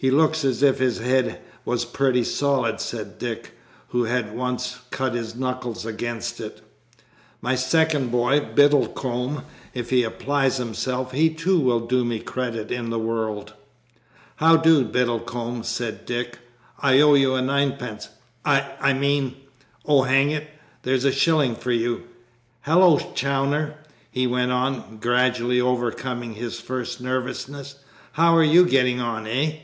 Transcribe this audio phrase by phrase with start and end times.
[0.00, 5.14] "He looks as if his head was pretty solid," said Dick, who had once cut
[5.14, 6.60] his knuckles against it.
[7.40, 9.42] "My second boy, Biddlecomb.
[9.74, 13.54] If he applies himself, he too will do me credit in the world."
[14.36, 16.38] "How do, Biddlecomb?" said Dick.
[16.78, 18.10] "I owe you ninepence
[18.44, 19.34] I mean
[19.84, 20.46] oh hang it,
[20.84, 22.04] here's a shilling for you!
[22.60, 23.74] Hallo, Chawner!"
[24.12, 27.80] he went on, gradually overcoming his first nervousness,
[28.12, 29.62] "how are you getting on, eh?